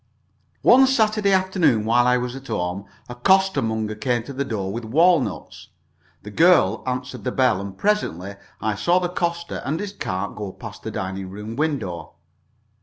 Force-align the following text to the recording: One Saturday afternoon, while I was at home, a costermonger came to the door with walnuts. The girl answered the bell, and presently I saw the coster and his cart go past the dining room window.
One 0.63 0.87
Saturday 0.87 1.31
afternoon, 1.31 1.85
while 1.85 2.07
I 2.07 2.17
was 2.17 2.35
at 2.35 2.47
home, 2.47 2.85
a 3.07 3.13
costermonger 3.13 3.93
came 3.93 4.23
to 4.23 4.33
the 4.33 4.43
door 4.43 4.73
with 4.73 4.83
walnuts. 4.83 5.67
The 6.23 6.31
girl 6.31 6.81
answered 6.87 7.23
the 7.23 7.31
bell, 7.31 7.61
and 7.61 7.77
presently 7.77 8.33
I 8.59 8.73
saw 8.73 8.97
the 8.97 9.09
coster 9.09 9.61
and 9.63 9.79
his 9.79 9.93
cart 9.93 10.35
go 10.35 10.53
past 10.53 10.81
the 10.81 10.89
dining 10.89 11.29
room 11.29 11.55
window. 11.55 12.15